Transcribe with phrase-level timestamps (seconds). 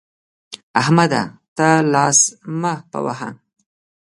[0.81, 1.21] احمده!
[1.57, 2.19] ته لاس
[2.61, 3.29] مه په وهه.